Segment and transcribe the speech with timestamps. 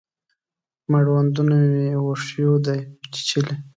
[0.91, 2.79] مړوندونه مې وښیو دی
[3.13, 3.55] چیچلي